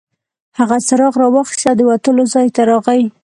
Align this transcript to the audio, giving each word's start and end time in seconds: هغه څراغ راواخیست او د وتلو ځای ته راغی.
هغه 0.59 0.77
څراغ 0.87 1.13
راواخیست 1.21 1.65
او 1.69 1.75
د 1.77 1.81
وتلو 1.89 2.23
ځای 2.33 2.47
ته 2.55 2.61
راغی. 2.69 3.03